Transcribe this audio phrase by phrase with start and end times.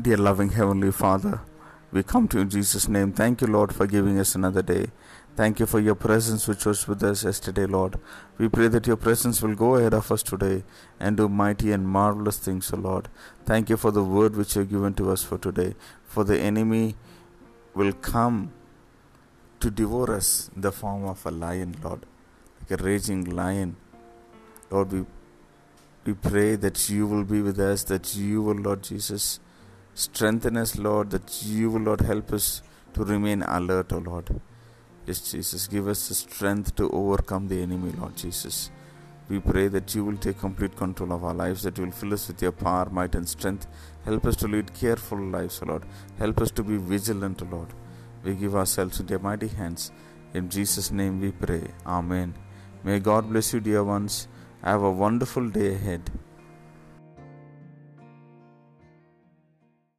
[0.00, 1.40] Dear loving Heavenly Father,
[1.90, 3.10] we come to you in Jesus' name.
[3.12, 4.92] Thank you, Lord, for giving us another day.
[5.34, 7.98] Thank you for your presence which was with us yesterday, Lord.
[8.38, 10.62] We pray that your presence will go ahead of us today
[11.00, 13.08] and do mighty and marvelous things, O Lord.
[13.44, 15.74] Thank you for the word which you have given to us for today.
[16.06, 16.94] For the enemy
[17.74, 18.52] will come
[19.58, 22.06] to devour us in the form of a lion, Lord,
[22.60, 23.74] like a raging lion.
[24.70, 25.06] Lord, we,
[26.04, 29.40] we pray that you will be with us, that you will, Lord Jesus,
[29.98, 32.62] Strengthen us, Lord, that you will, Lord, help us
[32.94, 34.40] to remain alert, O Lord.
[35.04, 38.70] Yes, Jesus, give us the strength to overcome the enemy, Lord Jesus.
[39.28, 42.14] We pray that you will take complete control of our lives, that you will fill
[42.14, 43.66] us with your power, might, and strength.
[44.04, 45.82] Help us to lead careful lives, O Lord.
[46.16, 47.74] Help us to be vigilant, O Lord.
[48.22, 49.90] We give ourselves into your mighty hands.
[50.32, 51.64] In Jesus' name we pray.
[51.84, 52.34] Amen.
[52.84, 54.28] May God bless you, dear ones.
[54.62, 56.08] Have a wonderful day ahead.